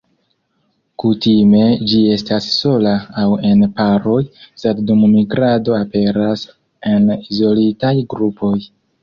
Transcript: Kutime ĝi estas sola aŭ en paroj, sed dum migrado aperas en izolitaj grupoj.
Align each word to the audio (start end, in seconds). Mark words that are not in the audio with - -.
Kutime 1.01 1.59
ĝi 1.91 1.99
estas 2.13 2.47
sola 2.53 2.93
aŭ 3.25 3.25
en 3.49 3.61
paroj, 3.81 4.17
sed 4.63 4.81
dum 4.89 5.05
migrado 5.13 5.77
aperas 5.83 6.49
en 6.95 7.07
izolitaj 7.21 7.95
grupoj. 8.17 8.53